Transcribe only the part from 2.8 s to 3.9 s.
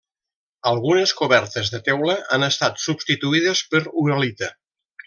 substituïdes per